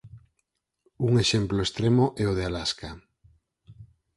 Un 1.07 1.11
exemplo 1.23 1.59
extremo 1.65 2.05
é 2.23 2.25
o 2.31 2.35
de 2.37 2.43
Alasca. 2.49 2.89